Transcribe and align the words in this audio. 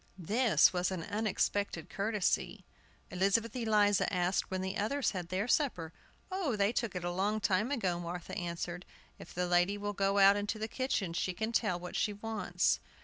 This 0.17 0.73
was 0.73 0.89
an 0.89 1.03
unexpected 1.03 1.87
courtesy. 1.87 2.65
Elizabeth 3.11 3.55
Eliza 3.55 4.11
asked 4.11 4.49
when 4.49 4.61
the 4.61 4.75
others 4.75 5.11
had 5.11 5.29
their 5.29 5.47
supper. 5.47 5.93
"Oh, 6.31 6.55
they 6.55 6.71
took 6.73 6.95
it 6.95 7.03
a 7.03 7.11
long 7.11 7.39
time 7.39 7.69
ago," 7.69 7.99
Martha 7.99 8.35
answered. 8.35 8.83
"If 9.19 9.31
the 9.31 9.45
lady 9.45 9.77
will 9.77 9.93
go 9.93 10.17
out 10.17 10.37
into 10.37 10.57
the 10.57 10.67
kitchen 10.67 11.13
she 11.13 11.35
can 11.35 11.51
tell 11.51 11.79
what 11.79 11.95
she 11.95 12.13
wants." 12.13 12.79